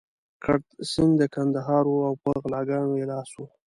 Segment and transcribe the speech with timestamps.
[0.43, 3.41] کرت سېنګ د کندهار وو او په غلاګانو يې لاس و.